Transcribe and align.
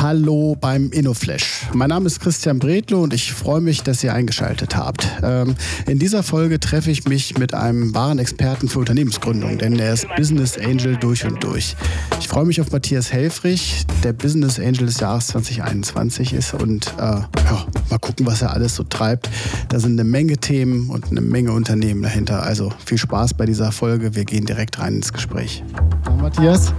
Hallo 0.00 0.56
beim 0.60 0.90
InnoFlash. 0.90 1.68
Mein 1.72 1.88
Name 1.88 2.06
ist 2.06 2.20
Christian 2.20 2.58
Bredlo 2.58 3.02
und 3.02 3.14
ich 3.14 3.32
freue 3.32 3.60
mich, 3.60 3.82
dass 3.82 4.04
ihr 4.04 4.12
eingeschaltet 4.12 4.76
habt. 4.76 5.08
Ähm, 5.22 5.54
in 5.86 5.98
dieser 5.98 6.22
Folge 6.22 6.60
treffe 6.60 6.90
ich 6.90 7.06
mich 7.06 7.38
mit 7.38 7.54
einem 7.54 7.94
wahren 7.94 8.18
Experten 8.18 8.68
für 8.68 8.80
Unternehmensgründung, 8.80 9.58
denn 9.58 9.78
er 9.78 9.94
ist 9.94 10.06
Business 10.16 10.58
Angel 10.58 10.96
durch 10.96 11.24
und 11.24 11.42
durch. 11.42 11.76
Ich 12.20 12.28
freue 12.28 12.44
mich 12.44 12.60
auf 12.60 12.70
Matthias 12.72 13.12
Helfrich, 13.12 13.84
der 14.04 14.12
Business 14.12 14.58
Angel 14.58 14.86
des 14.86 15.00
Jahres 15.00 15.28
2021 15.28 16.32
ist 16.32 16.54
und 16.54 16.86
äh, 16.98 17.00
ja, 17.00 17.66
mal 17.90 17.98
gucken, 17.98 18.26
was 18.26 18.42
er 18.42 18.52
alles 18.52 18.76
so 18.76 18.84
treibt. 18.84 19.28
Da 19.68 19.80
sind 19.80 19.98
eine 19.98 20.08
Menge 20.08 20.36
Themen 20.36 20.90
und 20.90 21.10
eine 21.10 21.20
Menge 21.20 21.52
Unternehmen 21.52 22.02
dahinter. 22.02 22.42
Also 22.42 22.72
viel 22.84 22.98
Spaß 22.98 23.34
bei 23.34 23.46
dieser 23.46 23.72
Folge. 23.72 24.14
Wir 24.14 24.24
gehen 24.24 24.46
direkt 24.46 24.78
rein 24.78 24.96
ins 24.96 25.12
Gespräch. 25.12 25.64
Hallo 26.04 26.16
Matthias, 26.16 26.72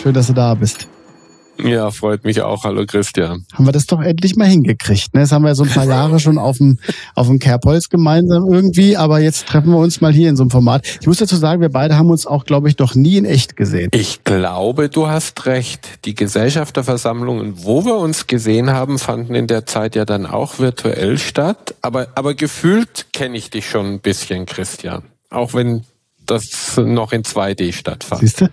schön, 0.00 0.14
dass 0.14 0.28
du 0.28 0.32
da 0.32 0.54
bist. 0.54 0.88
Ja, 1.62 1.90
freut 1.90 2.24
mich 2.24 2.40
auch. 2.42 2.64
Hallo 2.64 2.84
Christian. 2.86 3.44
Haben 3.52 3.66
wir 3.66 3.72
das 3.72 3.86
doch 3.86 4.00
endlich 4.00 4.36
mal 4.36 4.46
hingekriegt. 4.46 5.14
Ne? 5.14 5.22
Das 5.22 5.32
haben 5.32 5.44
wir 5.44 5.54
so 5.54 5.64
ein 5.64 5.68
paar 5.68 5.86
Jahre 5.86 6.20
schon 6.20 6.38
auf 6.38 6.58
dem, 6.58 6.78
auf 7.14 7.26
dem 7.26 7.38
Kerbholz 7.38 7.88
gemeinsam 7.88 8.46
irgendwie, 8.50 8.96
aber 8.96 9.20
jetzt 9.20 9.48
treffen 9.48 9.70
wir 9.70 9.78
uns 9.78 10.00
mal 10.00 10.12
hier 10.12 10.28
in 10.28 10.36
so 10.36 10.44
einem 10.44 10.50
Format. 10.50 10.86
Ich 11.00 11.06
muss 11.06 11.18
dazu 11.18 11.36
sagen, 11.36 11.60
wir 11.60 11.68
beide 11.68 11.96
haben 11.96 12.10
uns 12.10 12.26
auch, 12.26 12.44
glaube 12.44 12.68
ich, 12.68 12.78
noch 12.78 12.94
nie 12.94 13.16
in 13.16 13.24
echt 13.24 13.56
gesehen. 13.56 13.88
Ich 13.92 14.22
glaube, 14.22 14.88
du 14.88 15.08
hast 15.08 15.46
recht. 15.46 16.04
Die 16.04 16.14
Gesellschafterversammlungen, 16.14 17.64
wo 17.64 17.84
wir 17.84 17.96
uns 17.96 18.28
gesehen 18.28 18.70
haben, 18.70 18.98
fanden 18.98 19.34
in 19.34 19.48
der 19.48 19.66
Zeit 19.66 19.96
ja 19.96 20.04
dann 20.04 20.26
auch 20.26 20.60
virtuell 20.60 21.18
statt. 21.18 21.74
Aber, 21.82 22.08
aber 22.14 22.34
gefühlt 22.34 23.06
kenne 23.12 23.36
ich 23.36 23.50
dich 23.50 23.68
schon 23.68 23.86
ein 23.86 24.00
bisschen, 24.00 24.46
Christian. 24.46 25.02
Auch 25.30 25.54
wenn 25.54 25.82
das 26.24 26.76
noch 26.76 27.12
in 27.12 27.22
2D 27.22 27.72
stattfand. 27.72 28.20
Siehst 28.20 28.42
du? 28.42 28.48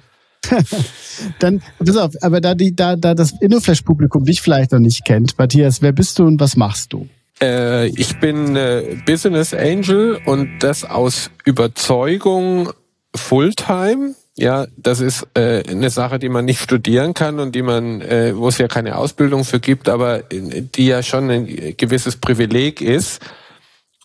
Dann, 1.40 1.62
pass 1.84 1.98
auf, 1.98 2.12
aber 2.22 2.41
da, 2.41 2.55
die, 2.55 2.76
da, 2.76 2.95
da 2.95 3.13
das 3.13 3.34
InnoFlash-Publikum 3.40 4.26
dich 4.26 4.41
vielleicht 4.41 4.71
noch 4.71 4.79
nicht 4.79 5.05
kennt, 5.05 5.37
Matthias, 5.37 5.82
wer 5.82 5.91
bist 5.91 6.20
du 6.20 6.26
und 6.26 6.40
was 6.40 6.57
machst 6.57 6.93
du? 6.93 7.07
Äh, 7.41 7.87
ich 7.87 8.20
bin 8.20 8.55
äh, 8.55 8.98
Business 9.05 9.54
Angel 9.54 10.20
und 10.26 10.60
das 10.60 10.84
aus 10.84 11.29
Überzeugung 11.43 12.70
Fulltime. 13.15 14.15
Ja, 14.37 14.68
das 14.76 14.99
ist 14.99 15.27
äh, 15.34 15.63
eine 15.70 15.90
Sache, 15.90 16.20
die 16.20 16.27
man 16.27 16.43
nicht 16.43 16.59
studieren 16.59 17.13
kann 17.13 17.40
und 17.40 17.55
die 17.55 17.62
man, 17.62 18.02
äh, 18.02 18.35
wo 18.35 18.49
es 18.49 18.57
ja 18.57 18.68
keine 18.68 18.98
Ausbildung 18.98 19.46
für 19.46 19.62
gibt, 19.62 19.87
aber 19.87 20.32
äh, 20.32 20.62
die 20.62 20.87
ja 20.87 21.04
schon 21.04 21.30
ein 21.30 21.76
gewisses 21.77 22.18
Privileg 22.18 22.82
ist 22.82 23.21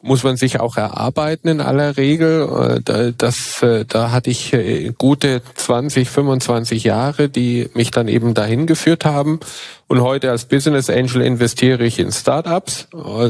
muss 0.03 0.25
man 0.25 0.37
sich 0.37 0.61
auch 0.61 0.77
erarbeiten 0.77 1.49
in 1.49 1.61
aller 1.61 1.97
Regel. 1.97 2.81
Äh, 2.87 3.13
das, 3.17 3.63
äh, 3.63 3.85
da 3.87 4.11
hatte 4.11 4.31
ich 4.31 4.53
äh, 4.53 4.93
gute 4.97 5.43
20, 5.55 6.09
25 6.09 6.85
Jahre, 6.85 7.29
die 7.29 7.69
mich 7.75 7.91
dann 7.91 8.09
eben 8.09 8.35
dahin 8.35 8.67
geführt 8.67 9.05
haben. 9.05 9.41
Und 9.89 10.01
heute 10.01 10.31
als 10.31 10.47
Business 10.47 10.89
Angel 10.89 11.21
investiere 11.23 11.85
ich 11.85 11.99
in 11.99 12.13
Startups, 12.13 12.89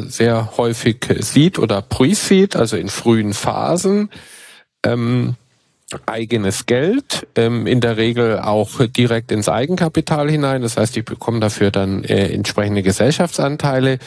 sehr 0.09 0.59
häufig 0.59 0.99
Seed 1.21 1.59
oder 1.59 1.81
Pre-Seed, 1.81 2.55
also 2.55 2.77
in 2.77 2.91
frühen 2.91 3.33
Phasen. 3.33 4.11
Ähm, 4.85 5.37
eigenes 6.07 6.67
Geld, 6.67 7.27
ähm, 7.35 7.67
in 7.67 7.81
der 7.81 7.97
Regel 7.97 8.39
auch 8.39 8.87
direkt 8.87 9.33
ins 9.33 9.49
Eigenkapital 9.49 10.31
hinein. 10.31 10.63
Das 10.63 10.77
heißt, 10.77 10.97
ich 10.99 11.05
bekomme 11.05 11.41
dafür 11.41 11.71
dann 11.71 12.05
entsprechende 12.05 12.83
Gesellschaftsanteile 12.83 13.99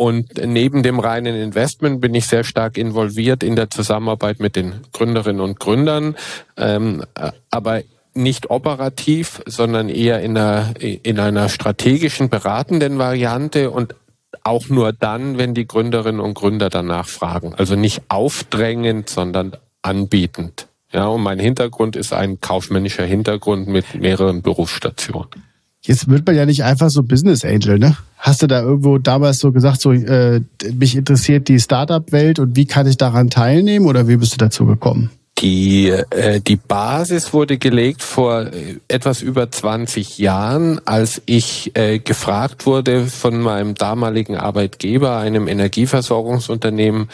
und 0.00 0.42
neben 0.42 0.82
dem 0.82 0.98
reinen 0.98 1.36
Investment 1.36 2.00
bin 2.00 2.14
ich 2.14 2.26
sehr 2.26 2.42
stark 2.42 2.78
involviert 2.78 3.42
in 3.42 3.54
der 3.54 3.68
Zusammenarbeit 3.68 4.40
mit 4.40 4.56
den 4.56 4.80
Gründerinnen 4.94 5.42
und 5.42 5.60
Gründern, 5.60 6.16
ähm, 6.56 7.04
aber 7.50 7.82
nicht 8.14 8.48
operativ, 8.48 9.42
sondern 9.44 9.90
eher 9.90 10.22
in 10.22 10.38
einer, 10.38 10.72
in 10.80 11.20
einer 11.20 11.50
strategischen, 11.50 12.30
beratenden 12.30 12.98
Variante 12.98 13.70
und 13.70 13.94
auch 14.42 14.70
nur 14.70 14.94
dann, 14.94 15.36
wenn 15.36 15.52
die 15.52 15.66
Gründerinnen 15.66 16.22
und 16.22 16.32
Gründer 16.32 16.70
danach 16.70 17.06
fragen. 17.06 17.54
Also 17.54 17.76
nicht 17.76 18.00
aufdrängend, 18.08 19.10
sondern 19.10 19.52
anbietend. 19.82 20.68
Ja, 20.92 21.08
und 21.08 21.20
mein 21.20 21.38
Hintergrund 21.38 21.94
ist 21.94 22.14
ein 22.14 22.40
kaufmännischer 22.40 23.04
Hintergrund 23.04 23.68
mit 23.68 23.94
mehreren 23.94 24.40
Berufsstationen. 24.40 25.49
Jetzt 25.82 26.08
wird 26.08 26.26
man 26.26 26.36
ja 26.36 26.44
nicht 26.44 26.62
einfach 26.62 26.90
so 26.90 27.02
Business 27.02 27.44
Angel, 27.44 27.78
ne? 27.78 27.96
Hast 28.18 28.42
du 28.42 28.46
da 28.46 28.60
irgendwo 28.60 28.98
damals 28.98 29.38
so 29.38 29.50
gesagt, 29.50 29.80
so 29.80 29.92
äh, 29.92 30.42
mich 30.74 30.94
interessiert 30.94 31.48
die 31.48 31.58
Startup-Welt 31.58 32.38
und 32.38 32.54
wie 32.54 32.66
kann 32.66 32.86
ich 32.86 32.98
daran 32.98 33.30
teilnehmen 33.30 33.86
oder 33.86 34.06
wie 34.06 34.16
bist 34.16 34.34
du 34.34 34.36
dazu 34.36 34.66
gekommen? 34.66 35.10
Die, 35.38 35.88
äh, 35.88 36.40
die 36.42 36.56
Basis 36.56 37.32
wurde 37.32 37.56
gelegt 37.56 38.02
vor 38.02 38.42
äh, 38.42 38.76
etwas 38.88 39.22
über 39.22 39.50
20 39.50 40.18
Jahren, 40.18 40.82
als 40.84 41.22
ich 41.24 41.74
äh, 41.74 41.98
gefragt 41.98 42.66
wurde 42.66 43.06
von 43.06 43.40
meinem 43.40 43.74
damaligen 43.74 44.36
Arbeitgeber, 44.36 45.16
einem 45.16 45.48
Energieversorgungsunternehmen, 45.48 47.08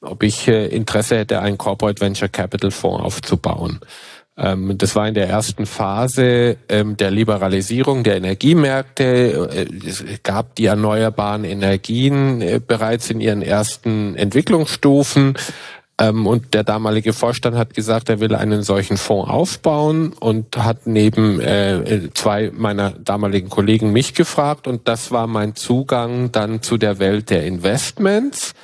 ob 0.00 0.24
ich 0.24 0.48
äh, 0.48 0.66
Interesse 0.66 1.18
hätte, 1.18 1.40
einen 1.40 1.56
Corporate 1.56 2.00
Venture 2.00 2.28
Capital 2.28 2.72
Fonds 2.72 3.04
aufzubauen. 3.04 3.78
Ähm, 4.38 4.78
das 4.78 4.94
war 4.94 5.08
in 5.08 5.14
der 5.14 5.28
ersten 5.28 5.66
Phase 5.66 6.56
ähm, 6.68 6.96
der 6.96 7.10
Liberalisierung 7.10 8.04
der 8.04 8.16
Energiemärkte. 8.16 9.48
Äh, 9.52 9.86
es 9.86 10.04
gab 10.22 10.54
die 10.54 10.66
erneuerbaren 10.66 11.44
Energien 11.44 12.40
äh, 12.40 12.60
bereits 12.64 13.10
in 13.10 13.20
ihren 13.20 13.42
ersten 13.42 14.14
Entwicklungsstufen. 14.14 15.34
Ähm, 16.00 16.28
und 16.28 16.54
der 16.54 16.62
damalige 16.62 17.12
Vorstand 17.12 17.56
hat 17.56 17.74
gesagt, 17.74 18.08
er 18.08 18.20
will 18.20 18.34
einen 18.36 18.62
solchen 18.62 18.96
Fonds 18.96 19.28
aufbauen 19.28 20.12
und 20.12 20.56
hat 20.56 20.86
neben 20.86 21.40
äh, 21.40 22.08
zwei 22.14 22.52
meiner 22.54 22.90
damaligen 22.90 23.48
Kollegen 23.48 23.92
mich 23.92 24.14
gefragt. 24.14 24.68
Und 24.68 24.86
das 24.86 25.10
war 25.10 25.26
mein 25.26 25.56
Zugang 25.56 26.30
dann 26.30 26.62
zu 26.62 26.76
der 26.76 27.00
Welt 27.00 27.30
der 27.30 27.44
Investments. 27.44 28.54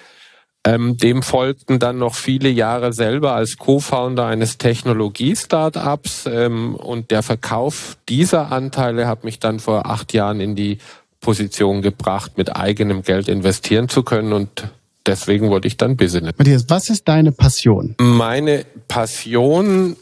Ähm, 0.67 0.97
dem 0.97 1.23
folgten 1.23 1.79
dann 1.79 1.99
noch 1.99 2.15
viele 2.15 2.49
Jahre 2.49 2.95
selber 2.95 3.35
als 3.35 3.59
Co-Founder 3.59 4.25
eines 4.25 4.57
Technologie-Startups 4.57 6.27
ähm, 6.27 6.75
und 6.75 7.11
der 7.11 7.23
Verkauf 7.23 7.99
dieser 8.09 8.51
Anteile 8.51 9.07
hat 9.07 9.25
mich 9.25 9.39
dann 9.39 9.61
vor 9.61 9.85
acht 9.85 10.15
Jahren 10.15 10.41
in 10.41 10.57
die 10.57 10.79
Position 11.21 11.83
gebracht, 11.83 12.39
mit 12.39 12.57
eigenem 12.57 13.03
Geld 13.03 13.29
investieren 13.29 13.91
zu 13.91 14.05
können 14.05 14.33
und 14.33 14.69
deswegen 15.07 15.51
wurde 15.51 15.69
ich 15.69 15.77
dann 15.77 15.99
Business. 15.99 16.33
Matthias, 16.39 16.65
was 16.69 16.89
ist 16.89 17.09
deine 17.09 17.33
Passion? 17.33 17.95
Meine 17.99 18.65
Passion 18.89 19.97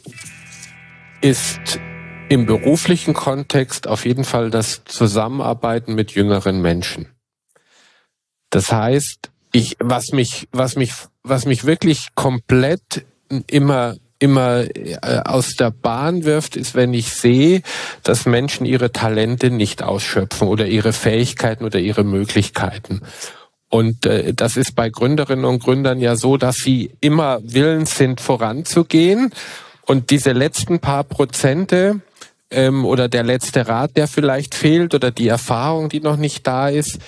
ist 1.19 1.79
im 2.29 2.45
beruflichen 2.45 3.13
Kontext 3.13 3.87
auf 3.87 4.05
jeden 4.05 4.23
Fall 4.23 4.49
das 4.49 4.85
Zusammenarbeiten 4.85 5.93
mit 5.93 6.11
jüngeren 6.11 6.61
Menschen. 6.61 7.07
Das 8.49 8.71
heißt, 8.71 9.32
ich, 9.53 9.77
was 9.79 10.11
mich, 10.11 10.49
was 10.51 10.75
mich, 10.75 10.91
was 11.23 11.45
mich 11.45 11.63
wirklich 11.63 12.09
komplett 12.15 13.05
immer 13.47 13.95
immer 14.19 14.63
äh, 14.73 14.97
aus 15.25 15.55
der 15.55 15.71
Bahn 15.71 16.23
wirft, 16.23 16.55
ist, 16.55 16.75
wenn 16.75 16.93
ich 16.93 17.09
sehe, 17.09 17.61
dass 18.03 18.25
Menschen 18.25 18.65
ihre 18.65 18.93
Talente 18.93 19.49
nicht 19.49 19.83
ausschöpfen 19.83 20.47
oder 20.47 20.65
ihre 20.65 20.93
Fähigkeiten 20.93 21.65
oder 21.65 21.79
ihre 21.79 22.05
Möglichkeiten. 22.05 23.01
Und 23.69 24.05
äh, 24.05 24.33
das 24.33 24.55
ist 24.55 24.75
bei 24.75 24.89
Gründerinnen 24.89 25.43
und 25.43 25.61
Gründern 25.61 25.99
ja 25.99 26.15
so, 26.15 26.37
dass 26.37 26.55
sie 26.55 26.91
immer 27.01 27.39
willens 27.43 27.97
sind, 27.97 28.21
voranzugehen. 28.21 29.31
Und 29.85 30.09
diese 30.09 30.31
letzten 30.31 30.79
paar 30.79 31.03
Prozente 31.03 31.99
ähm, 32.49 32.85
oder 32.85 33.09
der 33.09 33.23
letzte 33.23 33.67
Rat, 33.67 33.97
der 33.97 34.07
vielleicht 34.07 34.55
fehlt 34.55 34.95
oder 34.95 35.11
die 35.11 35.27
Erfahrung, 35.27 35.89
die 35.89 35.99
noch 35.99 36.15
nicht 36.15 36.47
da 36.47 36.69
ist, 36.69 36.99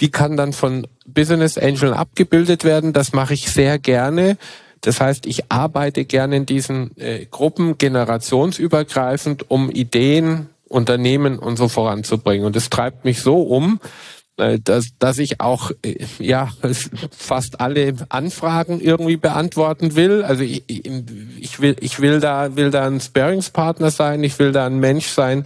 die 0.00 0.10
kann 0.10 0.36
dann 0.36 0.52
von 0.52 0.86
Business 1.06 1.58
Angel 1.58 1.92
abgebildet 1.94 2.64
werden. 2.64 2.92
Das 2.92 3.12
mache 3.12 3.34
ich 3.34 3.50
sehr 3.50 3.78
gerne. 3.78 4.36
Das 4.80 5.00
heißt, 5.00 5.26
ich 5.26 5.50
arbeite 5.50 6.04
gerne 6.04 6.36
in 6.36 6.46
diesen 6.46 6.96
äh, 6.96 7.26
Gruppen 7.26 7.76
generationsübergreifend, 7.76 9.50
um 9.50 9.70
Ideen, 9.70 10.48
Unternehmen 10.68 11.38
und 11.38 11.56
so 11.56 11.68
voranzubringen. 11.68 12.46
Und 12.46 12.56
es 12.56 12.70
treibt 12.70 13.04
mich 13.04 13.20
so 13.20 13.42
um, 13.42 13.80
äh, 14.38 14.58
dass, 14.58 14.96
dass 14.98 15.18
ich 15.18 15.40
auch 15.40 15.70
äh, 15.82 16.06
ja 16.18 16.48
fast 17.10 17.60
alle 17.60 17.94
Anfragen 18.08 18.80
irgendwie 18.80 19.18
beantworten 19.18 19.96
will. 19.96 20.22
Also 20.22 20.44
ich, 20.44 20.64
ich 20.66 21.60
will 21.60 21.76
ich 21.80 22.00
will 22.00 22.20
da 22.20 22.56
will 22.56 22.70
da 22.70 22.86
ein 22.86 23.00
Sparingspartner 23.00 23.90
sein. 23.90 24.24
Ich 24.24 24.38
will 24.38 24.52
da 24.52 24.64
ein 24.64 24.78
Mensch 24.78 25.08
sein, 25.08 25.44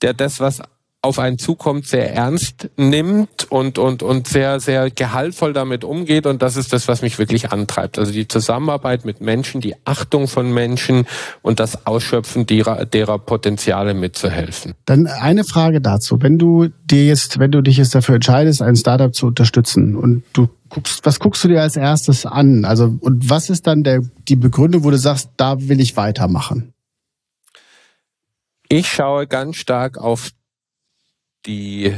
der 0.00 0.14
das 0.14 0.40
was 0.40 0.62
auf 1.02 1.18
einen 1.18 1.38
zukommt, 1.38 1.86
sehr 1.86 2.12
ernst 2.12 2.68
nimmt 2.76 3.50
und, 3.50 3.78
und, 3.78 4.02
und 4.02 4.28
sehr, 4.28 4.60
sehr 4.60 4.90
gehaltvoll 4.90 5.54
damit 5.54 5.82
umgeht. 5.82 6.26
Und 6.26 6.42
das 6.42 6.56
ist 6.56 6.74
das, 6.74 6.88
was 6.88 7.00
mich 7.00 7.18
wirklich 7.18 7.52
antreibt. 7.52 7.98
Also 7.98 8.12
die 8.12 8.28
Zusammenarbeit 8.28 9.06
mit 9.06 9.22
Menschen, 9.22 9.62
die 9.62 9.74
Achtung 9.86 10.28
von 10.28 10.52
Menschen 10.52 11.06
und 11.40 11.58
das 11.58 11.86
Ausschöpfen 11.86 12.44
derer, 12.44 12.84
derer 12.84 13.18
Potenziale 13.18 13.94
mitzuhelfen. 13.94 14.74
Dann 14.84 15.06
eine 15.06 15.44
Frage 15.44 15.80
dazu. 15.80 16.20
Wenn 16.20 16.38
du 16.38 16.68
dir 16.84 17.06
jetzt, 17.06 17.38
wenn 17.38 17.50
du 17.50 17.62
dich 17.62 17.78
jetzt 17.78 17.94
dafür 17.94 18.16
entscheidest, 18.16 18.60
ein 18.60 18.76
Startup 18.76 19.14
zu 19.14 19.28
unterstützen 19.28 19.96
und 19.96 20.22
du 20.34 20.50
guckst, 20.68 21.06
was 21.06 21.18
guckst 21.18 21.42
du 21.44 21.48
dir 21.48 21.62
als 21.62 21.76
erstes 21.76 22.26
an? 22.26 22.66
Also, 22.66 22.98
und 23.00 23.30
was 23.30 23.48
ist 23.48 23.66
dann 23.66 23.84
der, 23.84 24.02
die 24.28 24.36
Begründung, 24.36 24.84
wo 24.84 24.90
du 24.90 24.98
sagst, 24.98 25.30
da 25.38 25.66
will 25.66 25.80
ich 25.80 25.96
weitermachen? 25.96 26.74
Ich 28.68 28.86
schaue 28.86 29.26
ganz 29.26 29.56
stark 29.56 29.96
auf 29.96 30.30
die 31.46 31.94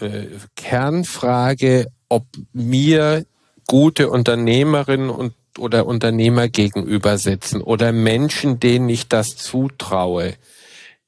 äh, 0.00 0.26
Kernfrage, 0.54 1.86
ob 2.08 2.24
mir 2.52 3.24
gute 3.66 4.10
Unternehmerinnen 4.10 5.10
und 5.10 5.34
oder 5.58 5.86
Unternehmer 5.86 6.48
gegenüber 6.48 7.18
sitzen 7.18 7.60
oder 7.60 7.92
Menschen, 7.92 8.60
denen 8.60 8.88
ich 8.88 9.08
das 9.08 9.36
zutraue. 9.36 10.34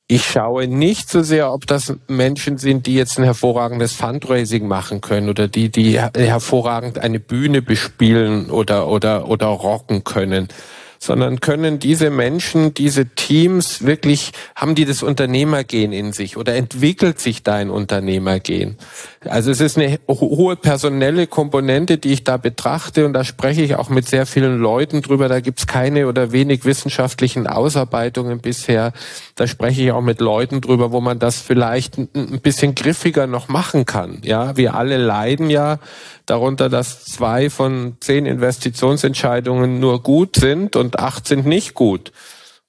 Ich 0.07 0.25
schaue 0.25 0.67
nicht 0.67 1.11
so 1.11 1.23
sehr, 1.23 1.53
ob 1.53 1.67
das 1.67 1.95
Menschen 2.07 2.57
sind, 2.57 2.87
die 2.87 2.95
jetzt 2.95 3.19
ein 3.19 3.25
hervorragendes 3.25 3.93
Fundraising 3.93 4.67
machen 4.67 5.03
können 5.03 5.29
oder 5.29 5.49
die, 5.49 5.69
die 5.69 6.01
hervorragend 6.01 6.99
eine 6.99 7.21
Bühne 7.21 7.61
bespielen 7.61 8.51
oder, 8.51 8.89
oder, 8.89 9.29
oder 9.29 9.49
rocken 9.49 10.05
können, 10.05 10.49
sondern 10.99 11.41
können 11.41 11.79
diese 11.79 12.11
Menschen, 12.11 12.75
diese 12.75 13.06
Teams 13.06 13.85
wirklich, 13.85 14.33
haben 14.55 14.75
die 14.75 14.85
das 14.85 15.03
Unternehmergehen 15.03 15.93
in 15.93 16.12
sich 16.12 16.37
oder 16.37 16.55
entwickelt 16.55 17.21
sich 17.21 17.43
da 17.43 17.55
ein 17.55 17.71
Unternehmergehen? 17.71 18.77
Also 19.25 19.50
es 19.50 19.61
ist 19.61 19.79
eine 19.79 19.99
hohe 20.09 20.56
personelle 20.56 21.27
Komponente, 21.27 21.99
die 21.99 22.12
ich 22.12 22.25
da 22.25 22.37
betrachte 22.37 23.06
und 23.06 23.12
da 23.12 23.25
spreche 23.25 23.62
ich 23.62 23.77
auch 23.77 23.89
mit 23.89 24.09
sehr 24.09 24.27
vielen 24.27 24.59
Leuten 24.59 25.03
drüber. 25.03 25.29
Da 25.29 25.41
gibt's 25.41 25.67
keine 25.67 26.09
oder 26.09 26.33
wenig 26.33 26.65
wissenschaftlichen 26.65 27.47
Ausarbeitungen 27.47 28.41
bisher. 28.41 28.93
Da 29.38 29.46
spreche 29.46 29.82
ich 29.82 29.93
auch 29.93 30.02
mit 30.02 30.20
Leuten 30.20 30.61
drüber, 30.61 30.90
wo 30.90 31.00
man 31.00 31.20
das 31.20 31.40
vielleicht 31.40 31.96
ein 31.96 32.40
bisschen 32.43 32.75
griffiger 32.75 33.29
noch 33.29 33.46
machen 33.46 33.87
kann. 33.87 34.19
Ja, 34.25 34.56
wir 34.56 34.75
alle 34.75 34.96
leiden 34.96 35.49
ja 35.49 35.79
darunter, 36.26 36.69
dass 36.69 37.05
zwei 37.05 37.49
von 37.49 37.96
zehn 38.00 38.26
Investitionsentscheidungen 38.26 39.79
nur 39.79 40.02
gut 40.02 40.35
sind 40.35 40.75
und 40.75 40.99
acht 40.99 41.29
sind 41.29 41.46
nicht 41.46 41.75
gut. 41.75 42.11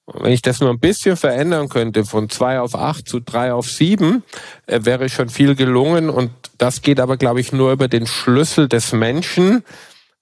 Wenn 0.06 0.30
ich 0.30 0.42
das 0.42 0.60
nur 0.60 0.70
ein 0.70 0.78
bisschen 0.78 1.16
verändern 1.16 1.68
könnte, 1.68 2.04
von 2.04 2.30
zwei 2.30 2.60
auf 2.60 2.76
acht 2.76 3.08
zu 3.08 3.18
drei 3.18 3.52
auf 3.52 3.68
sieben, 3.68 4.22
äh, 4.68 4.84
wäre 4.84 5.08
schon 5.08 5.28
viel 5.28 5.56
gelungen. 5.56 6.08
Und 6.08 6.30
das 6.56 6.82
geht 6.82 7.00
aber, 7.00 7.16
glaube 7.16 7.40
ich, 7.40 7.52
nur 7.52 7.72
über 7.72 7.88
den 7.88 8.06
Schlüssel 8.06 8.68
des 8.68 8.92
Menschen, 8.92 9.64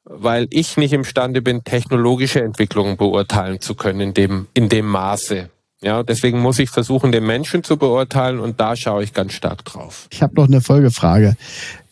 weil 0.05 0.47
ich 0.49 0.79
nicht 0.79 0.95
imstande 0.95 1.43
bin, 1.43 1.63
technologische 1.63 2.41
Entwicklungen 2.41 2.97
beurteilen 2.97 3.61
zu 3.61 3.75
können 3.75 4.01
in 4.01 4.15
dem, 4.15 4.47
in 4.55 4.71
dem 4.71 4.87
Maße. 4.87 5.51
Ja, 5.81 6.03
deswegen 6.03 6.41
muss 6.41 6.59
ich 6.59 6.71
versuchen, 6.71 7.13
den 7.13 7.25
Menschen 7.25 7.63
zu 7.63 7.77
beurteilen 7.77 8.41
und 8.41 8.59
da 8.59 8.75
schaue 8.75 9.05
ich 9.05 9.13
ganz 9.13 9.33
stark 9.33 9.65
drauf. 9.65 10.09
Ich 10.11 10.23
habe 10.23 10.35
noch 10.35 10.49
eine 10.49 10.61
Folgefrage 10.61 11.37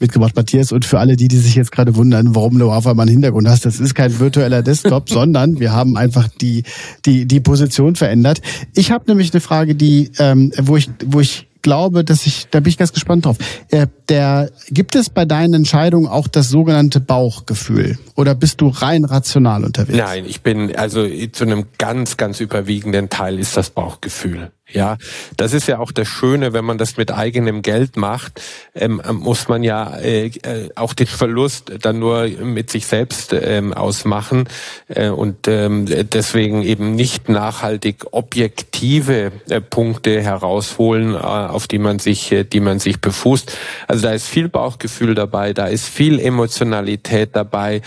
mitgebracht, 0.01 0.35
Matthias. 0.35 0.73
Und 0.73 0.85
für 0.85 0.99
alle 0.99 1.17
die, 1.17 1.29
die 1.29 1.37
sich 1.37 1.55
jetzt 1.55 1.71
gerade 1.71 1.95
wundern, 1.95 2.35
warum 2.35 2.59
du 2.59 2.73
auf 2.73 2.85
einmal 2.89 3.05
einen 3.05 3.13
Hintergrund 3.13 3.49
hast, 3.49 3.65
das 3.65 3.79
ist 3.79 3.95
kein 3.95 4.19
virtueller 4.19 4.63
Desktop, 4.63 5.09
sondern 5.09 5.61
wir 5.61 5.73
haben 5.73 5.97
einfach 5.97 6.27
die, 6.41 6.65
die, 7.05 7.27
die 7.27 7.39
Position 7.39 7.95
verändert. 7.95 8.43
Ich 8.75 8.91
habe 8.91 9.05
nämlich 9.07 9.33
eine 9.33 9.41
Frage, 9.41 9.77
die, 9.77 10.11
ähm, 10.19 10.51
wo 10.59 10.77
ich, 10.77 10.91
wo 11.07 11.21
ich 11.21 11.47
glaube, 11.67 12.05
dass 12.05 12.27
ich, 12.27 12.47
da 12.53 12.61
bin 12.61 12.71
ich 12.71 12.79
ganz 12.79 12.93
gespannt 12.93 13.25
drauf. 13.25 13.39
Äh, 13.73 13.89
der, 14.09 14.53
gibt 14.69 14.95
es 14.95 15.11
bei 15.11 15.25
deinen 15.25 15.53
Entscheidungen 15.53 16.07
auch 16.07 16.29
das 16.29 16.49
sogenannte 16.49 17.01
Bauchgefühl? 17.01 17.99
Oder 18.15 18.37
bist 18.37 18.61
du 18.61 18.69
rein 18.69 19.05
rational 19.05 19.65
unterwegs? 19.65 19.99
Nein, 19.99 20.27
ich 20.29 20.43
bin, 20.43 20.77
also 20.77 21.05
zu 21.33 21.43
einem 21.43 21.65
ganz, 21.77 22.17
ganz 22.17 22.39
überwiegenden 22.39 23.09
Teil 23.09 23.41
ist 23.41 23.57
das 23.57 23.71
Bauchgefühl. 23.71 24.53
Ja, 24.69 24.97
das 25.37 25.53
ist 25.53 25.69
ja 25.69 25.79
auch 25.79 25.93
das 25.93 26.09
Schöne, 26.09 26.53
wenn 26.53 26.65
man 26.65 26.77
das 26.77 26.97
mit 26.97 27.13
eigenem 27.13 27.63
Geld 27.63 27.97
macht, 27.97 28.43
ähm, 28.75 29.01
muss 29.13 29.47
man 29.47 29.63
ja 29.63 29.97
äh, 29.99 30.27
äh, 30.27 30.71
auch 30.75 30.93
den 30.93 31.07
Verlust 31.07 31.73
dann 31.83 32.01
nur 32.01 32.27
mit 32.27 32.71
sich 32.71 32.87
selbst 32.87 33.33
ähm, 33.33 33.73
ausmachen 33.73 34.49
äh, 34.89 35.09
und 35.09 35.47
ähm, 35.47 35.87
deswegen 35.87 36.63
eben 36.63 36.97
nicht 36.97 37.29
nachhaltig 37.29 38.07
objektive 38.11 39.31
äh, 39.49 39.61
Punkte 39.61 40.21
herausholen, 40.21 41.15
äh, 41.15 41.19
auf 41.19 41.69
die 41.69 41.79
man 41.79 42.01
sich, 42.01 42.33
äh, 42.33 42.43
die 42.43 42.61
man 42.61 42.81
sich 42.81 43.01
befußt. 43.01 43.57
Also 43.87 44.03
da 44.03 44.13
ist 44.15 44.27
viel 44.27 44.49
Bauchgefühl 44.49 45.15
dabei, 45.15 45.53
da 45.53 45.67
ist 45.67 45.89
viel 45.89 46.19
Emotionalität 46.19 47.37
dabei. 47.37 47.83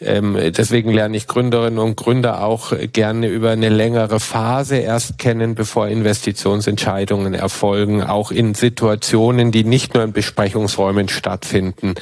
Ähm, 0.00 0.36
deswegen 0.56 0.90
lerne 0.92 1.16
ich 1.16 1.26
Gründerinnen 1.26 1.78
und 1.78 1.96
Gründer 1.96 2.42
auch 2.42 2.72
gerne 2.92 3.28
über 3.28 3.50
eine 3.50 3.68
längere 3.68 4.18
Phase 4.18 4.76
erst 4.76 5.18
kennen, 5.18 5.54
bevor 5.54 5.88
Investitionsentscheidungen 5.88 7.34
erfolgen, 7.34 8.02
auch 8.02 8.32
in 8.32 8.54
Situationen, 8.54 9.52
die 9.52 9.64
nicht 9.64 9.94
nur 9.94 10.02
in 10.02 10.12
Besprechungsräumen 10.12 11.08
stattfinden. 11.08 11.94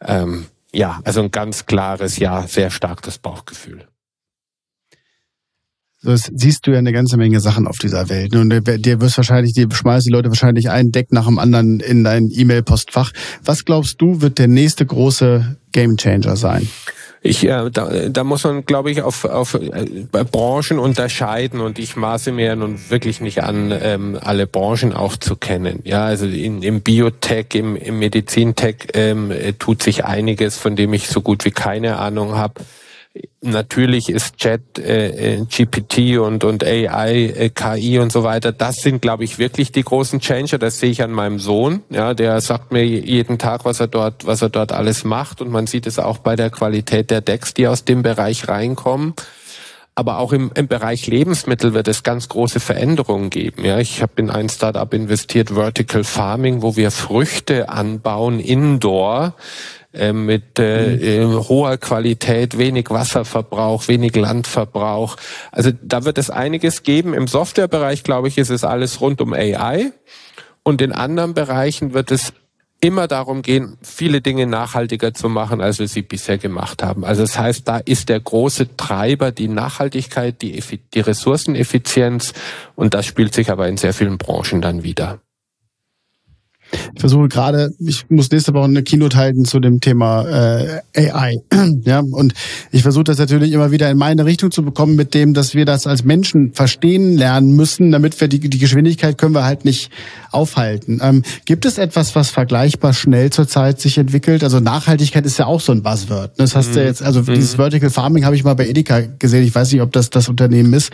Ähm, 0.00 0.46
ja, 0.72 1.00
also 1.04 1.22
ein 1.22 1.30
ganz 1.30 1.66
klares 1.66 2.18
Ja, 2.18 2.46
sehr 2.46 2.70
stark 2.70 3.02
das 3.02 3.18
Bauchgefühl. 3.18 3.86
So 6.04 6.16
siehst 6.16 6.66
du 6.66 6.72
ja 6.72 6.78
eine 6.78 6.92
ganze 6.92 7.16
Menge 7.16 7.38
Sachen 7.38 7.68
auf 7.68 7.78
dieser 7.78 8.08
Welt. 8.08 8.34
Und 8.34 8.50
dir 8.50 9.00
wirst 9.00 9.16
wahrscheinlich, 9.18 9.52
dir 9.52 9.68
schmeißen 9.70 10.08
die 10.08 10.12
Leute 10.12 10.30
wahrscheinlich 10.30 10.68
ein 10.68 10.90
Deck 10.90 11.12
nach 11.12 11.26
dem 11.26 11.38
anderen 11.38 11.78
in 11.78 12.02
dein 12.02 12.28
E-Mail-Postfach. 12.28 13.12
Was 13.44 13.64
glaubst 13.64 14.00
du, 14.00 14.20
wird 14.20 14.38
der 14.38 14.48
nächste 14.48 14.84
große 14.84 15.56
Gamechanger 15.70 16.34
sein? 16.36 16.68
Ich, 17.24 17.44
äh, 17.44 17.70
da, 17.70 18.08
da 18.08 18.24
muss 18.24 18.42
man, 18.42 18.64
glaube 18.64 18.90
ich, 18.90 19.00
auf, 19.00 19.24
auf 19.24 19.54
äh, 19.54 20.04
Branchen 20.10 20.80
unterscheiden 20.80 21.60
und 21.60 21.78
ich 21.78 21.94
maße 21.94 22.32
mir 22.32 22.56
nun 22.56 22.80
wirklich 22.88 23.20
nicht 23.20 23.44
an, 23.44 23.72
ähm, 23.80 24.18
alle 24.20 24.48
Branchen 24.48 24.92
auch 24.92 25.16
zu 25.16 25.36
kennen. 25.36 25.80
Ja, 25.84 26.04
also 26.04 26.26
in, 26.26 26.62
im 26.62 26.80
Biotech, 26.80 27.54
im, 27.54 27.76
im 27.76 28.00
Medizintech 28.00 28.88
ähm, 28.94 29.32
tut 29.60 29.84
sich 29.84 30.04
einiges, 30.04 30.58
von 30.58 30.74
dem 30.74 30.92
ich 30.94 31.08
so 31.08 31.20
gut 31.20 31.44
wie 31.44 31.52
keine 31.52 31.98
Ahnung 31.98 32.34
habe. 32.34 32.54
Natürlich 33.42 34.08
ist 34.08 34.36
Chat, 34.36 34.78
äh, 34.78 35.34
äh 35.34 35.44
GPT 35.44 36.18
und, 36.18 36.44
und 36.44 36.64
AI, 36.64 37.26
äh, 37.26 37.50
KI 37.50 37.98
und 37.98 38.10
so 38.10 38.22
weiter, 38.22 38.52
das 38.52 38.76
sind, 38.76 39.02
glaube 39.02 39.24
ich, 39.24 39.38
wirklich 39.38 39.72
die 39.72 39.82
großen 39.82 40.20
Changer. 40.20 40.58
Das 40.58 40.78
sehe 40.78 40.90
ich 40.90 41.02
an 41.02 41.10
meinem 41.10 41.38
Sohn. 41.38 41.82
Ja, 41.90 42.14
der 42.14 42.40
sagt 42.40 42.72
mir 42.72 42.86
jeden 42.86 43.38
Tag, 43.38 43.64
was 43.64 43.80
er 43.80 43.88
dort, 43.88 44.24
was 44.26 44.40
er 44.42 44.48
dort 44.48 44.72
alles 44.72 45.04
macht. 45.04 45.40
Und 45.42 45.50
man 45.50 45.66
sieht 45.66 45.86
es 45.86 45.98
auch 45.98 46.18
bei 46.18 46.36
der 46.36 46.50
Qualität 46.50 47.10
der 47.10 47.20
Decks, 47.20 47.52
die 47.52 47.66
aus 47.66 47.84
dem 47.84 48.02
Bereich 48.02 48.48
reinkommen. 48.48 49.14
Aber 49.94 50.18
auch 50.18 50.32
im, 50.32 50.50
im 50.54 50.68
Bereich 50.68 51.06
Lebensmittel 51.06 51.74
wird 51.74 51.86
es 51.88 52.02
ganz 52.02 52.28
große 52.28 52.60
Veränderungen 52.60 53.28
geben. 53.28 53.64
Ja, 53.64 53.78
ich 53.78 54.00
habe 54.00 54.12
in 54.16 54.30
ein 54.30 54.48
Startup 54.48 54.92
investiert, 54.94 55.50
Vertical 55.50 56.02
Farming, 56.02 56.62
wo 56.62 56.76
wir 56.76 56.90
Früchte 56.90 57.68
anbauen, 57.68 58.40
indoor 58.40 59.34
äh, 59.92 60.12
mit 60.12 60.58
äh, 60.58 61.24
mhm. 61.24 61.48
hoher 61.48 61.76
Qualität, 61.78 62.58
wenig 62.58 62.90
Wasserverbrauch, 62.90 63.88
wenig 63.88 64.16
Landverbrauch. 64.16 65.16
Also 65.50 65.70
da 65.82 66.04
wird 66.04 66.18
es 66.18 66.30
einiges 66.30 66.82
geben. 66.82 67.14
Im 67.14 67.26
Softwarebereich, 67.26 68.02
glaube 68.02 68.28
ich, 68.28 68.38
ist 68.38 68.50
es 68.50 68.64
alles 68.64 69.00
rund 69.00 69.20
um 69.20 69.32
AI. 69.32 69.92
Und 70.62 70.80
in 70.80 70.92
anderen 70.92 71.34
Bereichen 71.34 71.92
wird 71.92 72.10
es 72.10 72.32
immer 72.82 73.06
darum 73.06 73.42
gehen, 73.42 73.78
viele 73.80 74.20
Dinge 74.20 74.46
nachhaltiger 74.46 75.14
zu 75.14 75.28
machen, 75.28 75.60
als 75.60 75.78
wir 75.78 75.86
sie 75.86 76.02
bisher 76.02 76.36
gemacht 76.36 76.82
haben. 76.82 77.04
Also 77.04 77.22
das 77.22 77.38
heißt, 77.38 77.68
da 77.68 77.78
ist 77.78 78.08
der 78.08 78.18
große 78.18 78.76
Treiber 78.76 79.30
die 79.30 79.48
Nachhaltigkeit, 79.48 80.42
die, 80.42 80.60
die 80.92 81.00
Ressourceneffizienz 81.00 82.32
und 82.74 82.92
das 82.92 83.06
spielt 83.06 83.34
sich 83.34 83.50
aber 83.50 83.68
in 83.68 83.76
sehr 83.76 83.94
vielen 83.94 84.18
Branchen 84.18 84.60
dann 84.60 84.82
wieder. 84.82 85.20
Ich 86.94 87.00
versuche 87.00 87.28
gerade, 87.28 87.72
ich 87.78 88.08
muss 88.08 88.30
nächste 88.30 88.54
Woche 88.54 88.64
eine 88.64 88.82
Keynote 88.82 89.16
halten 89.16 89.44
zu 89.44 89.60
dem 89.60 89.80
Thema 89.80 90.80
äh, 90.94 91.10
AI. 91.10 91.42
ja, 91.84 92.00
und 92.00 92.34
ich 92.70 92.82
versuche 92.82 93.04
das 93.04 93.18
natürlich 93.18 93.52
immer 93.52 93.70
wieder 93.70 93.90
in 93.90 93.98
meine 93.98 94.24
Richtung 94.24 94.50
zu 94.50 94.62
bekommen, 94.62 94.96
mit 94.96 95.14
dem, 95.14 95.34
dass 95.34 95.54
wir 95.54 95.64
das 95.64 95.86
als 95.86 96.04
Menschen 96.04 96.52
verstehen 96.52 97.16
lernen 97.16 97.54
müssen, 97.56 97.92
damit 97.92 98.20
wir 98.20 98.28
die, 98.28 98.40
die 98.40 98.58
Geschwindigkeit 98.58 99.18
können 99.18 99.34
wir 99.34 99.44
halt 99.44 99.64
nicht 99.64 99.90
aufhalten. 100.30 101.00
Ähm, 101.02 101.22
gibt 101.44 101.64
es 101.64 101.78
etwas, 101.78 102.14
was 102.14 102.30
vergleichbar 102.30 102.94
schnell 102.94 103.30
zurzeit 103.30 103.80
sich 103.80 103.98
entwickelt? 103.98 104.44
Also 104.44 104.60
Nachhaltigkeit 104.60 105.26
ist 105.26 105.38
ja 105.38 105.46
auch 105.46 105.60
so 105.60 105.72
ein 105.72 105.82
Buzzword. 105.82 106.32
Das 106.36 106.56
hast 106.56 106.70
mhm. 106.70 106.74
du 106.74 106.84
jetzt, 106.84 107.02
also 107.02 107.20
mhm. 107.20 107.34
dieses 107.34 107.54
Vertical 107.54 107.90
Farming 107.90 108.24
habe 108.24 108.36
ich 108.36 108.44
mal 108.44 108.54
bei 108.54 108.66
Edeka 108.66 109.00
gesehen. 109.18 109.44
Ich 109.44 109.54
weiß 109.54 109.72
nicht, 109.72 109.82
ob 109.82 109.92
das 109.92 110.10
das 110.10 110.28
Unternehmen 110.28 110.72
ist, 110.72 110.90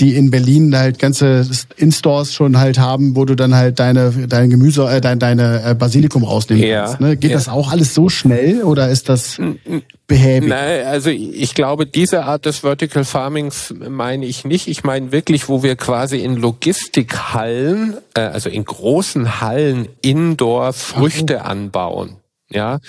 die 0.00 0.16
in 0.16 0.30
Berlin 0.30 0.76
halt 0.76 0.98
ganze 0.98 1.46
In-Stores 1.76 2.34
schon 2.34 2.58
halt 2.58 2.78
haben, 2.78 3.14
wo 3.16 3.24
du 3.24 3.34
dann 3.34 3.54
halt 3.54 3.78
deine 3.78 4.12
dein 4.28 4.50
Gemüse, 4.50 4.88
äh, 4.88 5.00
dein, 5.00 5.11
deine 5.16 5.62
äh, 5.64 5.74
Basilikum 5.74 6.24
rausnehmen 6.24 6.64
ja. 6.64 6.84
kannst. 6.84 7.00
Ne? 7.00 7.16
Geht 7.16 7.30
ja. 7.30 7.36
das 7.36 7.48
auch 7.48 7.70
alles 7.70 7.94
so 7.94 8.08
schnell 8.08 8.62
oder 8.62 8.88
ist 8.88 9.08
das 9.08 9.40
behäbig? 10.06 10.48
Nein, 10.48 10.86
also 10.86 11.10
ich 11.10 11.54
glaube, 11.54 11.86
diese 11.86 12.24
Art 12.24 12.46
des 12.46 12.58
Vertical 12.58 13.04
Farmings 13.04 13.74
meine 13.88 14.26
ich 14.26 14.44
nicht. 14.44 14.68
Ich 14.68 14.84
meine 14.84 15.12
wirklich, 15.12 15.48
wo 15.48 15.62
wir 15.62 15.76
quasi 15.76 16.18
in 16.18 16.36
Logistikhallen, 16.36 17.96
äh, 18.14 18.20
also 18.20 18.48
in 18.48 18.64
großen 18.64 19.40
Hallen 19.40 19.88
Indoor 20.00 20.72
Früchte 20.72 21.36
okay. 21.36 21.46
anbauen. 21.46 22.16
Ja, 22.50 22.80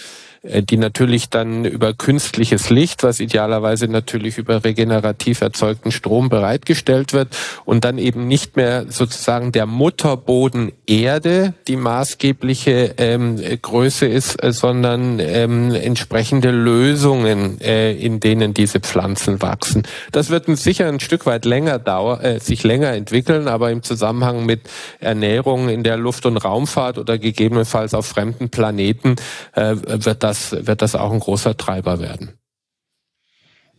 die 0.44 0.76
natürlich 0.76 1.30
dann 1.30 1.64
über 1.64 1.94
künstliches 1.94 2.70
Licht, 2.70 3.04
was 3.04 3.22
idealerweise 3.22 3.88
natürlich 3.88 4.38
über 4.38 4.64
regenerativ 4.66 5.40
erzeugten 5.40 5.92
Strom 5.92 6.28
bereitgestellt 6.28 7.14
wird 7.14 7.30
und 7.64 7.86
dann 7.86 7.98
eben 7.98 8.28
nicht 8.28 8.58
mehr 8.58 8.86
sozusagen 8.90 9.54
der 9.54 9.66
Mutterboden 9.66 10.74
Erde 10.86 11.54
die 11.70 11.78
maßgebliche 11.78 12.96
ähm, 12.98 13.40
Größe 13.62 14.06
ist, 14.06 14.44
äh, 14.44 14.52
sondern 14.52 15.20
ähm, 15.20 15.74
entsprechende 15.74 16.52
Lösungen, 16.52 17.62
äh, 17.62 17.94
in 17.94 18.20
denen 18.20 18.54
diese 18.54 18.82
Pflanzen 18.82 19.42
wachsen. 19.42 19.84
Das 20.12 20.30
wird 20.30 20.46
sicher 20.58 20.90
ein 20.90 21.00
Stück 21.00 21.26
weit 21.26 21.46
länger 21.46 21.80
dauern, 21.80 22.20
äh, 22.20 22.40
sich 22.42 22.64
länger 22.64 22.92
entwickeln, 22.92 23.48
aber 23.48 23.72
im 23.72 23.82
Zusammenhang 23.82 24.46
mit 24.46 24.62
Ernährung 25.00 25.70
in 25.70 25.84
der 25.84 25.96
Luft- 25.96 26.26
und 26.26 26.36
Raumfahrt 26.36 26.98
oder 26.98 27.18
gegebenenfalls 27.18 27.94
auf 27.94 28.08
fremden 28.08 28.50
Planeten 28.50 29.16
äh, 29.54 29.76
wird 29.78 30.22
das 30.22 30.33
wird 30.52 30.82
das 30.82 30.96
auch 30.96 31.12
ein 31.12 31.20
großer 31.20 31.58
Treiber 31.58 32.00
werden. 32.00 32.32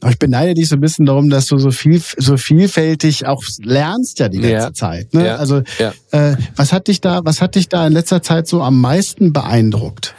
Ich 0.09 0.19
beneide 0.19 0.55
dich 0.55 0.69
so 0.69 0.77
ein 0.77 0.81
bisschen 0.81 1.07
darum, 1.07 1.31
dass 1.31 1.47
du 1.47 1.59
so 1.59 1.71
viel, 1.71 2.03
so 2.19 2.37
vielfältig 2.37 3.27
auch 3.27 3.43
lernst 3.63 4.19
ja 4.19 4.29
die 4.29 4.39
letzte 4.39 4.69
ja. 4.69 4.73
Zeit. 4.75 5.15
Ne? 5.15 5.27
Ja. 5.27 5.37
Also 5.37 5.63
ja. 5.79 5.95
Äh, 6.11 6.37
was 6.57 6.73
hat 6.73 6.89
dich 6.89 7.01
da, 7.01 7.23
was 7.25 7.41
hat 7.41 7.55
dich 7.55 7.69
da 7.69 7.87
in 7.87 7.93
letzter 7.93 8.23
Zeit 8.23 8.47
so 8.47 8.63
am 8.63 8.81
meisten 8.81 9.33
beeindruckt? 9.33 10.15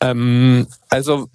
Ähm, 0.00 0.66
also 0.88 1.28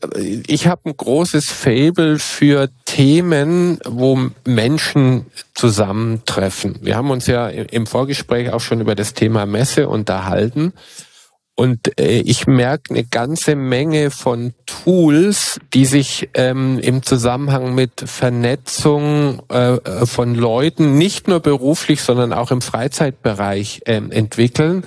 ich 0.48 0.68
habe 0.68 0.90
ein 0.90 0.98
großes 0.98 1.50
Fable 1.50 2.20
für 2.20 2.70
Themen, 2.86 3.80
wo 3.86 4.20
Menschen 4.46 5.28
zusammentreffen. 5.54 6.80
Wir 6.82 6.96
haben 6.96 7.10
uns 7.10 7.28
ja 7.28 7.48
im 7.48 7.86
Vorgespräch 7.86 8.52
auch 8.52 8.62
schon 8.62 8.82
über 8.82 8.96
das 8.96 9.14
Thema 9.14 9.46
Messe 9.46 9.88
unterhalten. 9.88 10.74
Und 11.60 12.00
äh, 12.00 12.20
ich 12.20 12.46
merke 12.46 12.92
eine 12.94 13.04
ganze 13.04 13.56
Menge 13.56 14.12
von 14.12 14.54
Tools, 14.68 15.60
die 15.74 15.86
sich 15.86 16.30
ähm, 16.36 16.78
im 16.78 17.02
Zusammenhang 17.02 17.74
mit 17.74 18.04
Vernetzung 18.06 19.42
äh, 19.50 20.06
von 20.06 20.36
Leuten, 20.36 21.00
nicht 21.00 21.28
nur 21.28 21.40
beruflich, 21.40 22.04
sondern 22.04 22.32
auch 22.32 22.52
im 22.52 22.62
Freizeitbereich 22.62 23.82
ähm, 23.88 24.12
entwickeln. 24.12 24.84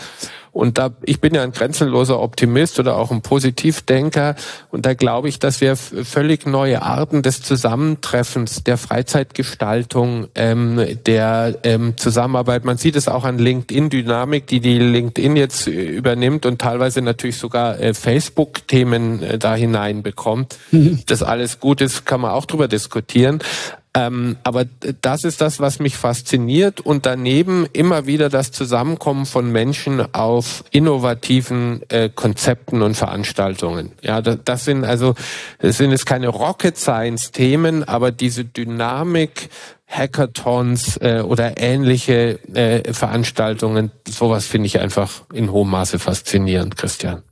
Und 0.52 0.78
da, 0.78 0.90
ich 1.04 1.20
bin 1.20 1.34
ja 1.34 1.42
ein 1.42 1.52
grenzenloser 1.52 2.20
Optimist 2.20 2.78
oder 2.80 2.96
auch 2.96 3.10
ein 3.10 3.22
Positivdenker. 3.22 4.34
Und 4.70 4.84
da 4.84 4.94
glaube 4.94 5.28
ich, 5.28 5.38
dass 5.38 5.60
wir 5.60 5.76
völlig 5.76 6.46
neue 6.46 6.82
Arten 6.82 7.22
des 7.22 7.42
Zusammentreffens, 7.42 8.64
der 8.64 8.76
Freizeitgestaltung, 8.76 10.28
ähm, 10.34 10.98
der 11.06 11.58
ähm, 11.62 11.96
Zusammenarbeit, 11.96 12.64
man 12.64 12.78
sieht 12.78 12.96
es 12.96 13.08
auch 13.08 13.24
an 13.24 13.38
LinkedIn-Dynamik, 13.38 14.46
die 14.46 14.60
die 14.60 14.78
LinkedIn 14.78 15.36
jetzt 15.36 15.66
übernimmt 15.66 16.46
und 16.46 16.60
teilweise 16.60 17.00
natürlich 17.00 17.36
sogar 17.36 17.78
äh, 17.78 17.94
Facebook-Themen 17.94 19.22
äh, 19.22 19.38
da 19.38 19.54
hineinbekommt. 19.54 20.58
Mhm. 20.72 21.00
Das 21.06 21.22
alles 21.22 21.60
gut 21.60 21.80
ist, 21.80 22.06
kann 22.06 22.20
man 22.20 22.32
auch 22.32 22.46
drüber 22.46 22.66
diskutieren. 22.66 23.40
Ähm, 23.92 24.36
aber 24.44 24.66
das 25.02 25.24
ist 25.24 25.40
das, 25.40 25.58
was 25.58 25.80
mich 25.80 25.96
fasziniert 25.96 26.80
und 26.80 27.06
daneben 27.06 27.66
immer 27.72 28.06
wieder 28.06 28.28
das 28.28 28.52
Zusammenkommen 28.52 29.26
von 29.26 29.50
Menschen 29.50 30.14
auf 30.14 30.62
innovativen 30.70 31.82
äh, 31.88 32.08
Konzepten 32.08 32.82
und 32.82 32.94
Veranstaltungen. 32.94 33.90
Ja, 34.00 34.22
das, 34.22 34.38
das 34.44 34.64
sind 34.64 34.84
also, 34.84 35.16
das 35.58 35.78
sind 35.78 35.90
jetzt 35.90 36.06
keine 36.06 36.28
Rocket 36.28 36.76
Science 36.76 37.32
Themen, 37.32 37.82
aber 37.82 38.12
diese 38.12 38.44
Dynamik, 38.44 39.50
Hackathons 39.88 40.96
äh, 40.98 41.22
oder 41.26 41.58
ähnliche 41.58 42.38
äh, 42.54 42.92
Veranstaltungen, 42.92 43.90
sowas 44.06 44.46
finde 44.46 44.66
ich 44.66 44.78
einfach 44.78 45.22
in 45.32 45.50
hohem 45.50 45.70
Maße 45.70 45.98
faszinierend, 45.98 46.76
Christian. 46.76 47.22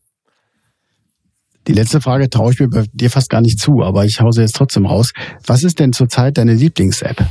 Die 1.69 1.75
letzte 1.75 2.01
Frage 2.01 2.31
traue 2.31 2.53
ich 2.53 2.61
mir 2.61 2.69
bei 2.69 2.85
dir 2.93 3.11
fast 3.11 3.29
gar 3.29 3.43
nicht 3.43 3.61
zu, 3.61 3.83
aber 3.83 4.07
ich 4.07 4.21
hause 4.21 4.41
jetzt 4.41 4.57
trotzdem 4.57 4.87
raus. 4.87 5.13
Was 5.47 5.63
ist 5.63 5.79
denn 5.79 5.93
zurzeit 5.93 6.39
deine 6.39 6.55
Lieblings-App? 6.55 7.27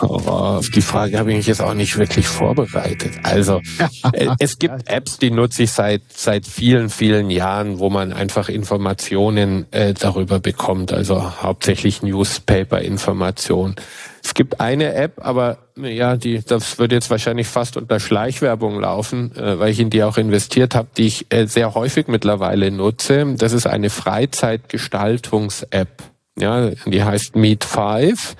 Oh, 0.00 0.06
auf 0.06 0.70
die 0.70 0.80
Frage 0.80 1.18
habe 1.18 1.30
ich 1.30 1.36
mich 1.36 1.46
jetzt 1.46 1.62
auch 1.62 1.74
nicht 1.74 1.96
wirklich 1.98 2.26
vorbereitet. 2.26 3.12
Also 3.22 3.60
äh, 4.12 4.28
es 4.38 4.58
gibt 4.58 4.88
Apps, 4.88 5.18
die 5.18 5.30
nutze 5.30 5.62
ich 5.64 5.72
seit 5.72 6.02
seit 6.12 6.46
vielen 6.46 6.90
vielen 6.90 7.30
Jahren, 7.30 7.78
wo 7.78 7.90
man 7.90 8.12
einfach 8.12 8.48
Informationen 8.48 9.66
äh, 9.72 9.94
darüber 9.94 10.40
bekommt. 10.40 10.92
Also 10.92 11.42
hauptsächlich 11.42 12.02
Newspaper-Informationen. 12.02 13.76
Es 14.24 14.32
gibt 14.32 14.58
eine 14.58 14.94
App, 14.94 15.24
aber 15.24 15.58
ja, 15.76 16.16
die, 16.16 16.42
das 16.42 16.78
würde 16.78 16.94
jetzt 16.94 17.10
wahrscheinlich 17.10 17.46
fast 17.46 17.76
unter 17.76 18.00
Schleichwerbung 18.00 18.80
laufen, 18.80 19.36
äh, 19.36 19.58
weil 19.58 19.70
ich 19.70 19.80
in 19.80 19.90
die 19.90 20.02
auch 20.02 20.16
investiert 20.16 20.74
habe, 20.74 20.88
die 20.96 21.06
ich 21.06 21.26
äh, 21.28 21.44
sehr 21.46 21.74
häufig 21.74 22.08
mittlerweile 22.08 22.70
nutze. 22.70 23.34
Das 23.36 23.52
ist 23.52 23.66
eine 23.66 23.90
Freizeitgestaltungs-App. 23.90 26.02
Ja, 26.36 26.70
die 26.86 27.04
heißt 27.04 27.36
Meet 27.36 27.64
Five 27.64 28.34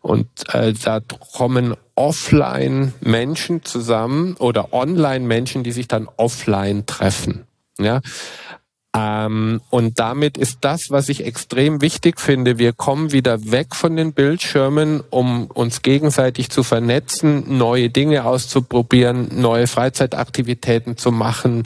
und 0.00 0.28
äh, 0.54 0.72
da 0.72 1.00
kommen 1.36 1.74
offline 1.94 2.94
Menschen 3.00 3.64
zusammen 3.64 4.34
oder 4.38 4.72
online 4.72 5.26
Menschen, 5.26 5.62
die 5.62 5.72
sich 5.72 5.88
dann 5.88 6.08
offline 6.16 6.86
treffen. 6.86 7.44
Ja, 7.78 8.00
ähm, 8.98 9.60
und 9.70 9.98
damit 9.98 10.36
ist 10.36 10.58
das, 10.62 10.90
was 10.90 11.08
ich 11.08 11.24
extrem 11.24 11.80
wichtig 11.80 12.20
finde, 12.20 12.58
wir 12.58 12.72
kommen 12.72 13.12
wieder 13.12 13.50
weg 13.50 13.74
von 13.74 13.96
den 13.96 14.12
Bildschirmen, 14.12 15.02
um 15.10 15.46
uns 15.46 15.82
gegenseitig 15.82 16.50
zu 16.50 16.62
vernetzen, 16.62 17.58
neue 17.58 17.90
Dinge 17.90 18.24
auszuprobieren, 18.24 19.28
neue 19.40 19.66
Freizeitaktivitäten 19.66 20.96
zu 20.96 21.12
machen, 21.12 21.64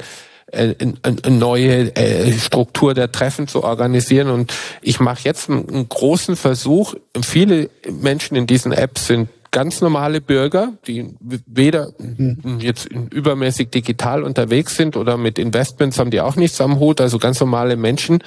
äh, 0.48 0.74
eine 1.02 1.36
neue 1.36 1.96
äh, 1.96 2.32
Struktur 2.32 2.92
der 2.92 3.10
Treffen 3.10 3.48
zu 3.48 3.64
organisieren. 3.64 4.28
Und 4.28 4.52
ich 4.82 5.00
mache 5.00 5.20
jetzt 5.22 5.48
einen 5.48 5.88
großen 5.88 6.36
Versuch. 6.36 6.94
Viele 7.22 7.70
Menschen 7.88 8.36
in 8.36 8.46
diesen 8.46 8.72
Apps 8.72 9.06
sind 9.06 9.28
ganz 9.52 9.80
normale 9.80 10.20
Bürger, 10.20 10.72
die 10.86 11.14
weder 11.20 11.92
mhm. 11.98 12.58
jetzt 12.58 12.86
übermäßig 12.86 13.70
digital 13.70 14.24
unterwegs 14.24 14.76
sind 14.76 14.96
oder 14.96 15.16
mit 15.16 15.38
Investments 15.38 15.98
haben 15.98 16.10
die 16.10 16.20
auch 16.20 16.36
nichts 16.36 16.60
am 16.60 16.80
Hut, 16.80 17.00
also 17.00 17.18
ganz 17.18 17.38
normale 17.38 17.76
Menschen, 17.76 18.24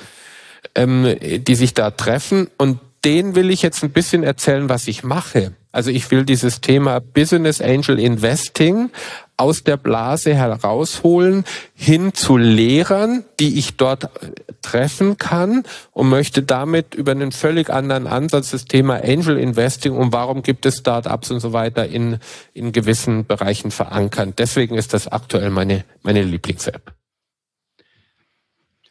ähm, 0.76 1.16
die 1.20 1.56
sich 1.56 1.74
da 1.74 1.92
treffen. 1.92 2.48
Und 2.58 2.80
denen 3.06 3.36
will 3.36 3.52
ich 3.52 3.62
jetzt 3.62 3.84
ein 3.84 3.92
bisschen 3.92 4.24
erzählen, 4.24 4.68
was 4.68 4.88
ich 4.88 5.04
mache. 5.04 5.54
Also 5.72 5.92
ich 5.92 6.10
will 6.10 6.26
dieses 6.26 6.62
Thema 6.62 7.00
Business 7.00 7.62
Angel 7.62 8.00
Investing 8.00 8.90
aus 9.38 9.64
der 9.64 9.78
Blase 9.78 10.34
herausholen, 10.34 11.44
hin 11.76 12.14
zu 12.14 12.38
Lehrern, 12.38 13.26
die 13.40 13.60
ich 13.60 13.78
dort 13.78 14.06
äh, 14.06 14.32
treffen 14.62 15.18
kann 15.18 15.64
und 15.92 16.10
möchte 16.10 16.42
damit 16.42 16.96
über 16.96 17.12
einen 17.12 17.32
völlig 17.32 17.70
anderen 17.70 18.08
Ansatz 18.08 18.52
das 18.52 18.66
Thema 18.66 19.04
Angel 19.04 19.38
Investing 19.38 19.96
und 19.96 20.14
warum 20.14 20.42
gibt 20.42 20.66
es 20.66 20.78
Startups 20.78 21.30
und 21.30 21.42
so 21.42 21.54
weiter 21.54 21.86
in, 21.86 22.18
in 22.54 22.72
gewissen 22.72 23.26
Bereichen 23.26 23.70
verankern. 23.70 24.34
Deswegen 24.38 24.76
ist 24.76 24.94
das 24.94 25.08
aktuell 25.08 25.50
meine, 25.52 25.84
meine 26.02 26.24
Lieblings-App. 26.24 26.95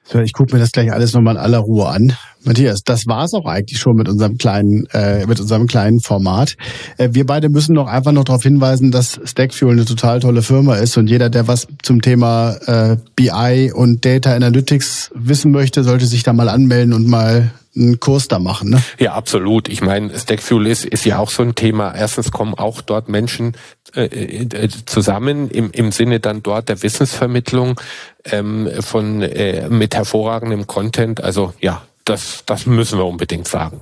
So, 0.06 0.20
ich 0.20 0.34
gucke 0.34 0.54
mir 0.54 0.60
das 0.60 0.72
gleich 0.72 0.92
alles 0.92 1.14
nochmal 1.14 1.36
in 1.36 1.40
aller 1.40 1.58
Ruhe 1.58 1.88
an. 1.88 2.12
Matthias, 2.44 2.82
das 2.84 3.06
war's 3.06 3.32
auch 3.32 3.46
eigentlich 3.46 3.78
schon 3.78 3.96
mit 3.96 4.06
unserem 4.06 4.36
kleinen, 4.36 4.84
äh, 4.92 5.26
mit 5.26 5.40
unserem 5.40 5.66
kleinen 5.66 6.00
Format. 6.00 6.56
Äh, 6.98 7.10
wir 7.12 7.24
beide 7.24 7.48
müssen 7.48 7.74
noch 7.74 7.86
einfach 7.86 8.12
noch 8.12 8.24
darauf 8.24 8.42
hinweisen, 8.42 8.90
dass 8.90 9.18
Stackfuel 9.24 9.72
eine 9.72 9.86
total 9.86 10.20
tolle 10.20 10.42
Firma 10.42 10.74
ist 10.74 10.98
und 10.98 11.08
jeder, 11.08 11.30
der 11.30 11.48
was 11.48 11.66
zum 11.82 12.02
Thema 12.02 12.54
äh, 12.66 12.96
BI 13.16 13.72
und 13.74 14.04
Data 14.04 14.34
Analytics 14.34 15.10
wissen 15.14 15.52
möchte, 15.52 15.84
sollte 15.84 16.04
sich 16.04 16.22
da 16.22 16.34
mal 16.34 16.50
anmelden 16.50 16.92
und 16.92 17.08
mal 17.08 17.50
einen 17.76 18.00
Kurs 18.00 18.28
da 18.28 18.38
machen. 18.38 18.70
Ne? 18.70 18.82
Ja, 18.98 19.14
absolut. 19.14 19.68
Ich 19.68 19.82
meine, 19.82 20.16
Stackfuel 20.16 20.66
ist, 20.66 20.84
ist 20.84 21.04
ja 21.04 21.18
auch 21.18 21.30
so 21.30 21.42
ein 21.42 21.54
Thema. 21.54 21.94
Erstens 21.94 22.30
kommen 22.30 22.54
auch 22.54 22.80
dort 22.80 23.08
Menschen 23.08 23.56
äh, 23.94 24.04
äh, 24.04 24.68
zusammen 24.86 25.50
im, 25.50 25.70
im 25.72 25.92
Sinne 25.92 26.20
dann 26.20 26.42
dort 26.42 26.68
der 26.68 26.82
Wissensvermittlung 26.82 27.80
ähm, 28.24 28.68
von 28.80 29.22
äh, 29.22 29.68
mit 29.68 29.94
hervorragendem 29.94 30.66
Content. 30.66 31.22
Also 31.22 31.52
ja, 31.60 31.82
das, 32.04 32.42
das 32.44 32.66
müssen 32.66 32.98
wir 32.98 33.06
unbedingt 33.06 33.48
sagen. 33.48 33.80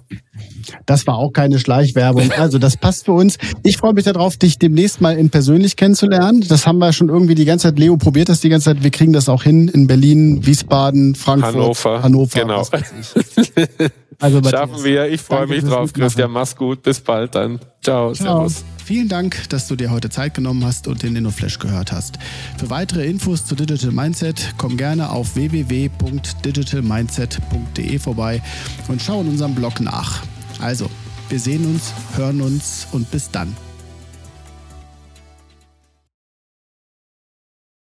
Das 0.86 1.06
war 1.06 1.16
auch 1.16 1.32
keine 1.32 1.58
Schleichwerbung. 1.58 2.30
Also 2.42 2.58
das 2.58 2.76
passt 2.76 3.04
für 3.04 3.12
uns. 3.12 3.36
Ich 3.62 3.76
freue 3.76 3.92
mich 3.92 4.04
darauf, 4.04 4.36
dich 4.36 4.58
demnächst 4.58 5.00
mal 5.00 5.16
in 5.16 5.30
persönlich 5.30 5.76
kennenzulernen. 5.76 6.44
Das 6.48 6.66
haben 6.66 6.78
wir 6.78 6.92
schon 6.92 7.08
irgendwie 7.08 7.34
die 7.34 7.44
ganze 7.44 7.68
Zeit. 7.68 7.78
Leo 7.78 7.96
probiert 7.96 8.28
das 8.28 8.40
die 8.40 8.48
ganze 8.48 8.66
Zeit. 8.66 8.82
Wir 8.82 8.90
kriegen 8.90 9.12
das 9.12 9.28
auch 9.28 9.42
hin 9.42 9.68
in 9.68 9.86
Berlin, 9.86 10.44
Wiesbaden, 10.44 11.14
Frankfurt, 11.14 11.54
Hannover. 11.54 12.02
Hannover 12.02 12.40
genau. 12.40 12.66
Also, 14.22 14.40
Schaffen 14.48 14.82
wir. 14.84 15.08
Ich 15.08 15.20
freue 15.20 15.48
mich 15.48 15.64
drauf, 15.64 15.92
Christian. 15.92 16.30
Mach's 16.30 16.54
gut. 16.54 16.84
Bis 16.84 17.00
bald 17.00 17.34
dann. 17.34 17.58
Ciao. 17.82 18.12
Ciao. 18.12 18.48
Servus. 18.48 18.64
Vielen 18.84 19.08
Dank, 19.08 19.48
dass 19.48 19.66
du 19.66 19.74
dir 19.74 19.90
heute 19.90 20.10
Zeit 20.10 20.34
genommen 20.34 20.64
hast 20.64 20.86
und 20.86 21.02
den 21.02 21.16
InnoFlash 21.16 21.58
gehört 21.58 21.90
hast. 21.90 22.20
Für 22.56 22.70
weitere 22.70 23.04
Infos 23.06 23.44
zu 23.44 23.56
Digital 23.56 23.90
Mindset 23.90 24.54
komm 24.58 24.76
gerne 24.76 25.10
auf 25.10 25.34
www.digitalmindset.de 25.34 27.98
vorbei 27.98 28.40
und 28.86 29.02
schau 29.02 29.22
in 29.22 29.28
unserem 29.28 29.56
Blog 29.56 29.80
nach. 29.80 30.22
Also, 30.60 30.88
wir 31.28 31.40
sehen 31.40 31.66
uns, 31.66 31.92
hören 32.16 32.42
uns 32.42 32.86
und 32.92 33.10
bis 33.10 33.28
dann. 33.30 33.56